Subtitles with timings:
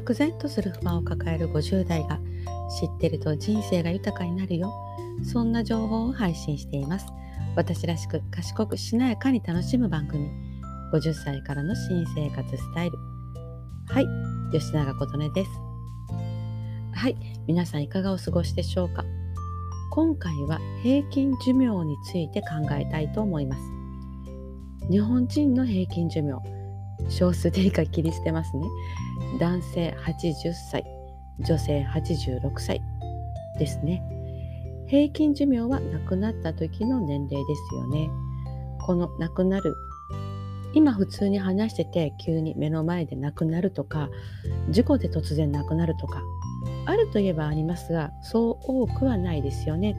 [0.00, 2.18] 漠然とする不満を抱える50代が
[2.80, 4.72] 知ってると人生が豊かになるよ。
[5.22, 7.06] そんな情報を配信しています。
[7.54, 10.30] 私らしく賢くしなやかに楽しむ番組。
[10.92, 12.98] 50歳からの新生活スタイル。
[13.88, 14.06] はい。
[14.52, 15.50] 吉永琴音です。
[16.94, 17.16] はい。
[17.46, 19.04] 皆さんいかがお過ごしでしょうか。
[19.90, 23.62] 今回は平均寿命について考えたいと思います。
[24.90, 26.59] 日本人の平均寿命。
[27.08, 28.66] 少数で以下切り捨てますね。
[29.38, 30.84] 男性80歳
[31.40, 32.82] 女性86歳
[33.58, 34.02] ですね。
[34.86, 38.10] 平均寿命は亡くなった時の年齢ですよね。
[38.80, 39.74] この亡くなる
[40.72, 44.08] 今普通に話してて急に目の前で亡くなるとか
[44.70, 46.22] 事故で突然亡くなるとか
[46.86, 49.96] あるといえばありますがそう多くはないですよね。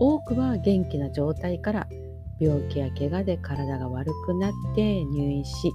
[0.00, 1.88] 多くは元気な状態から
[2.38, 5.72] 病気や怪我で体が悪くなって入院し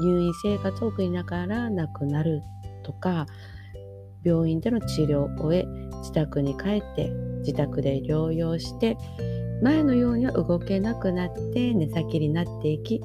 [0.00, 2.42] 入院生活を送りながら亡くなる
[2.82, 3.26] とか
[4.24, 5.64] 病院での治療を終え
[5.98, 8.96] 自宅に帰って自宅で療養して
[9.62, 13.00] 前のようには動けなくなって寝先になっていき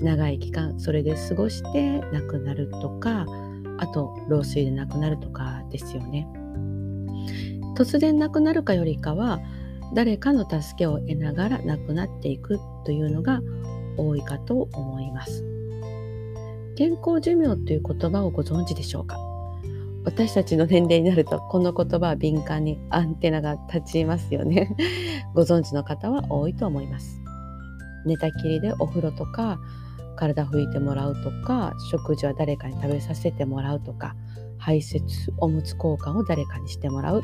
[0.00, 3.26] 長い期間それで過ごして亡くなるとか
[3.78, 6.26] あと老衰で亡くなるとかですよね。
[7.76, 9.40] 突然亡くなるかよりかは
[9.94, 13.40] 誰かの助けを得ながら亡くなっていくというのが
[13.98, 15.55] 多いかと思います。
[16.76, 19.16] 健康寿命という言葉をご存知でしょうか？
[20.04, 24.76] 私たちの年齢になるとこの言葉は敏感にアンテナが立ちますよね。
[25.34, 27.20] ご存知の方は多いと思います。
[28.04, 29.58] 寝たきりでお風呂とか
[30.16, 34.14] 体拭いてもらうとか食事は誰かに食べさせてもらうとか
[34.58, 35.00] 排泄
[35.38, 37.22] おむつ交換を誰かにしてもらう、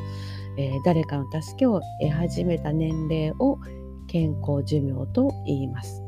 [0.58, 3.58] えー、誰かの助けを得始めた年齢を
[4.08, 6.02] 健康寿命と言います。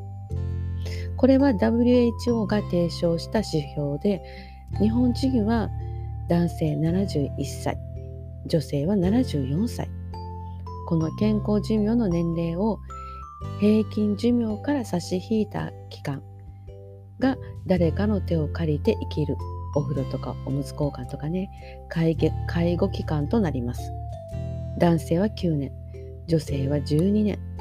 [1.17, 4.23] これは WHO が提唱した指標で
[4.81, 5.69] 日本人は
[6.29, 7.79] 男性71歳
[8.47, 9.89] 女性は74歳。
[10.87, 12.79] この健康寿命の年齢を
[13.59, 16.23] 平均寿命から差し引いた期間
[17.19, 17.37] が
[17.67, 19.37] 誰かの手を借りて生きる
[19.75, 21.51] お風呂とかおむつ交換とかね
[21.89, 23.91] 介介護期間となります。
[24.79, 25.73] 男性は9年
[26.27, 27.54] 女性は12年。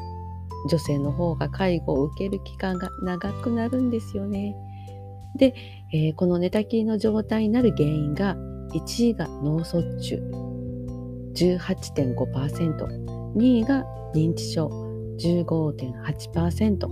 [0.70, 4.56] 女性の方が介護を受ける期間が長くなるんですよね。
[5.36, 5.54] で、
[5.92, 8.36] えー、この寝たきりの状態になる原因が
[8.74, 10.24] 1位が脳卒中。
[11.34, 14.70] 18.5%、2位が認知症。
[15.20, 16.88] 15.8%、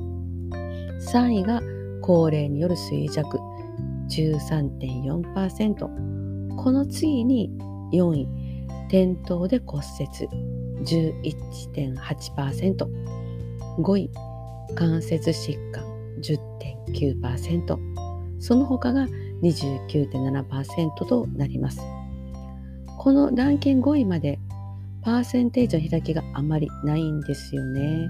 [1.11, 1.59] 3位が
[2.01, 3.39] 高齢による衰弱。
[4.09, 7.49] 13.4%、この次に
[7.93, 8.27] 4位、
[8.87, 10.07] 転倒で骨折。
[10.81, 12.87] 11.8%、
[13.77, 14.09] 5位、
[14.75, 15.83] 関節疾患
[16.21, 17.77] 10.9%、
[18.39, 19.07] その他が
[19.41, 21.81] 29.7%となります。
[22.97, 24.39] このランキング5位まで
[25.01, 28.09] パーセンテージの開きがあまりないんですよね。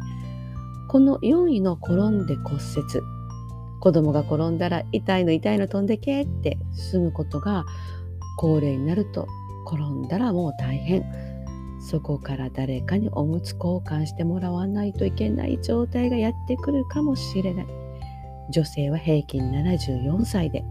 [0.90, 2.62] この4位の転んで骨折。
[3.80, 7.66] 子供が転んだら痛いの痛いの飛んでけって済むことが
[8.38, 9.28] 高齢になると
[9.66, 11.31] 転んだらもう大変。
[11.82, 17.68] そこから誰かにおむつ交換してもらわないといけない状態がやってくるかもしれない。
[18.52, 20.64] 女性は平均74歳で。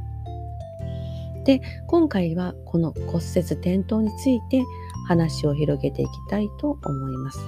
[1.45, 4.63] で今回はこの骨折転倒について
[5.09, 7.41] 話を広げていきたいと思います。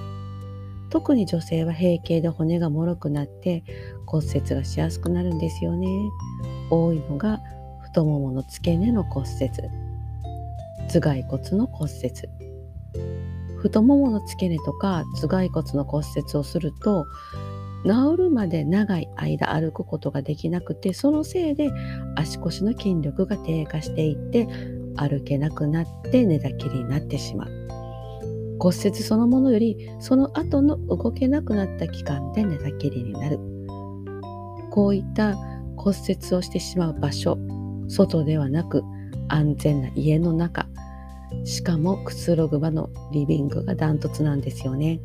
[0.89, 3.63] 特に女性は閉経で骨がもろくなって
[4.05, 5.87] 骨折がしやすくなるんですよね。
[6.69, 7.39] 多いのが
[7.81, 9.49] 太ももの付け根の骨折。
[10.89, 12.52] 頭蓋骨の骨折。
[13.63, 17.07] 太ももの付け根とか頭蓋骨の骨折をすると
[17.85, 21.71] 治るまで長い間歩くことができなくてそのせいで
[22.15, 24.47] 足腰の筋力が低下していって
[24.97, 27.63] 歩けなくなって寝たきりになってしまう。
[28.59, 33.39] 骨折そのものよりその後の動けなくなった期間で寝たきりになる。
[34.71, 35.35] こういった
[35.77, 37.37] 骨折をしてしまう場所
[37.87, 38.83] 外ではなく
[39.27, 40.62] 安全な家の中
[41.43, 44.99] しかもくつろぐ場のリビングがダントツなんですよね。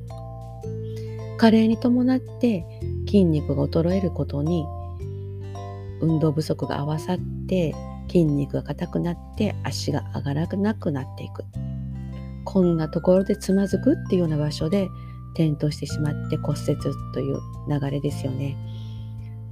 [1.36, 2.64] 加齢に伴って
[3.06, 4.66] 筋肉が衰えることに
[6.00, 7.74] 運動不足が合わさって
[8.08, 11.44] 筋肉が硬くなって足が上がらなくなっていく。
[12.44, 14.88] こんなところでつまずくっていうような場所で
[15.34, 16.76] 転倒してしまって骨折
[17.12, 17.38] という
[17.68, 18.56] 流れですよね。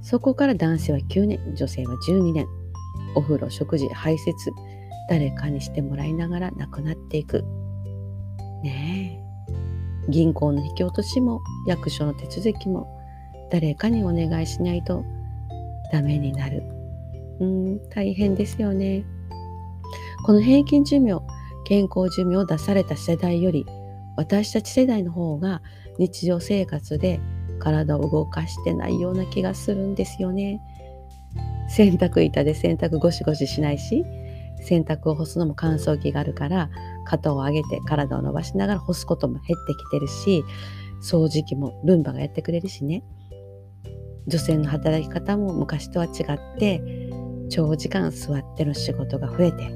[0.01, 2.47] そこから男性は9年女性は12年。
[3.15, 4.33] お風呂食事排泄
[5.09, 7.43] 誰かにしてもらいながら亡くなっていく
[8.63, 9.27] ねえ
[10.09, 12.87] 銀行の引き落としも役所の手続きも
[13.51, 15.03] 誰かにお願いしないと
[15.91, 16.63] ダメになる。
[17.39, 19.05] うん、大変ですよね。
[20.25, 21.21] この平均寿命
[21.65, 23.65] 健康寿命を出された世代より
[24.15, 25.61] 私たち世代の方が
[25.99, 27.19] 日常生活で
[27.59, 30.61] 体を動かしてないような気がするんですよね。
[31.69, 34.05] 洗濯板で洗濯ゴシゴシしないし
[34.67, 36.69] 洗濯を干すのも乾燥機があるから
[37.05, 40.43] 肩を上げて体を伸ばしながら干すことも減ってきてるし
[41.01, 43.03] 掃除機もルンバがやってくれるしね
[44.27, 46.81] 女性の働き方も昔とは違って
[47.49, 49.71] 長時間座っての仕事が増えて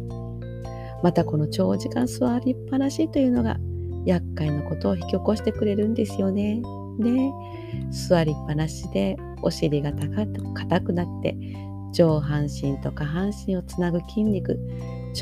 [1.01, 3.57] またこの長時間座りっぱなしというのが
[4.05, 6.61] 厄介なことを引き起こしてくれるんですよね。
[6.99, 7.31] で
[7.91, 11.37] 座りっぱなしでお尻が硬くなって
[11.91, 14.59] 上半身と下半身をつなぐ筋肉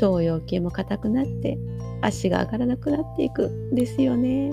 [0.00, 1.58] 腸腰筋も硬くなって
[2.00, 4.52] 足が上がらなくなっていくんですよね。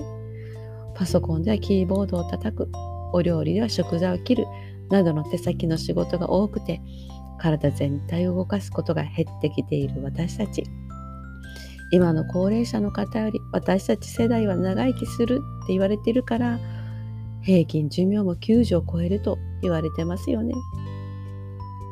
[0.94, 2.68] パソコンではキーボードを叩く
[3.12, 4.46] お料理では食材を切る
[4.90, 6.80] などの手先の仕事が多くて
[7.38, 10.64] 体全体を動かすことが減ってきている私たち。
[11.90, 16.58] 今の高齢者の方より私たち世代は長生きするって言われてるから
[17.42, 20.54] 平均寿命も90を超えると言われてますよね。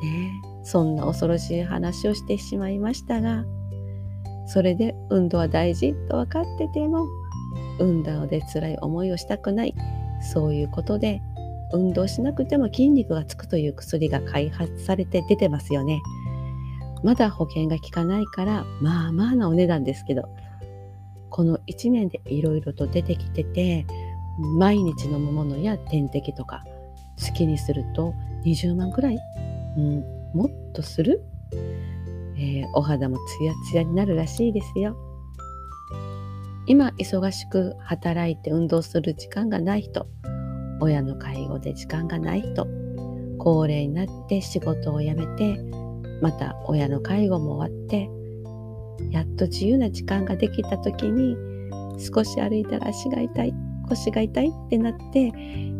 [0.03, 3.45] ねそんな恐ろしい話をしてしまいましたが
[4.47, 7.07] それで運動は大事と分かってても
[7.79, 9.75] 運動で辛い思いをしたくない
[10.33, 11.21] そういうことで
[11.73, 16.01] 運動しなくても筋肉がつくという薬が開発されて出てますよね。
[17.03, 20.29] まだ保険が効かないからまあまあなお値段ですけど
[21.31, 23.87] この1年でいろいろと出てきてて
[24.59, 26.65] 毎日飲むものや点滴とか
[27.25, 28.15] 好きにすると
[28.45, 29.19] 20万くらい、
[29.77, 30.01] うん、
[30.35, 31.23] もっとする、
[32.37, 34.97] えー、お肌もツヤツヤになるらしいですよ。
[36.67, 40.07] 今忙しく働いて運動する時間がない人。
[40.81, 42.67] 親の介護で時間がない人。
[43.39, 45.61] 高齢になって仕事を辞めて
[46.21, 48.11] また親の介護も終わって
[49.11, 51.37] やっと自由な時間ができた時に
[51.99, 53.55] 少し歩いたら足が痛い
[53.89, 55.33] 腰が痛いってなって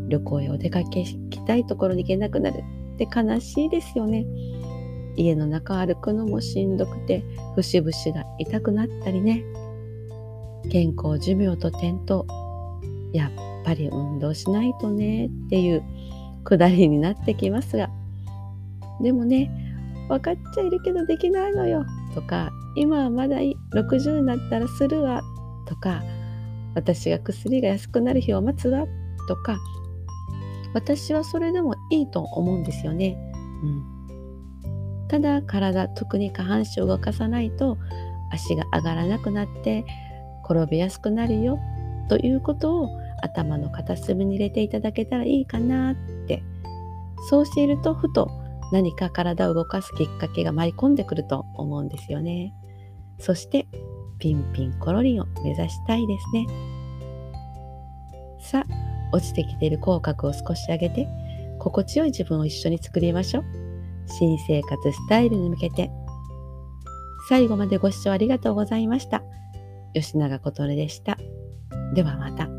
[0.09, 2.63] 旅行へお出かけ行きたいところに行けなくなる。
[2.97, 4.27] って悲しいですよね。
[5.17, 9.45] 家の中歩くのもしんどくて節々が痛くなったりね。
[10.71, 12.25] 健康寿命と転倒。
[13.13, 13.31] やっ
[13.65, 15.27] ぱり運動しないとね。
[15.27, 15.83] っていう
[16.45, 17.91] くだりになってきますが。
[19.01, 19.51] でもね
[20.09, 21.85] 分かっちゃいるけどできないのよ。
[22.15, 23.39] とか今はまだ
[23.75, 25.23] 60になったらするわ。
[25.67, 26.03] とか
[26.75, 28.87] 私が薬が安くなる日を待つわ。
[29.29, 29.59] とか
[30.77, 33.17] 私はそれでもいいと思うんですよね。
[33.63, 37.79] うん、ただ体特に下半身を動かさないと
[38.31, 39.87] 足が上がらなくなって
[40.45, 41.59] 転びやすくなるよ
[42.11, 42.91] ということを
[43.23, 45.95] 頭の片隅に入れていただけたらいいかなっ
[46.29, 46.43] て
[47.31, 48.31] そうしているとふと
[48.71, 52.53] 何か体を動かすきっかけが舞い込んでくると思うんですよね。
[53.19, 53.67] そして
[54.19, 56.47] ピンピンコロリンを目指したいですね。
[58.41, 61.09] さあ、落ちてきている口角を少し上げて、
[61.59, 63.45] 心地よい自分を一緒に作りましょう。
[64.07, 65.91] 新生活スタイルに向けて。
[67.29, 69.23] 最後までご視聴ありがとうございました。
[69.95, 71.19] 吉永琴音でした。
[71.95, 72.56] ではまた。